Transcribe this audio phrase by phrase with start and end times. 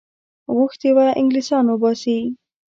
[0.55, 2.17] غوښتي وه انګلیسیان وباسي.